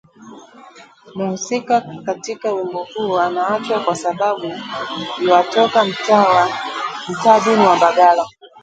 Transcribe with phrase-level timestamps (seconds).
[1.15, 4.51] Mhusika katika wimbo huo anaachwa kwa sababu
[5.21, 8.25] yuatoka mtaa duni wa Mbagala